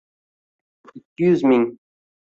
Ikki 0.97 1.23
yuz 1.27 1.41
ming 1.47 1.65